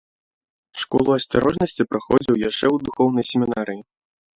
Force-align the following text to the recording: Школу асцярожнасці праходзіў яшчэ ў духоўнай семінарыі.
Школу 0.83 1.09
асцярожнасці 1.17 1.87
праходзіў 1.93 2.43
яшчэ 2.49 2.61
ў 2.75 2.91
духоўнай 2.91 3.25
семінарыі. 3.37 3.81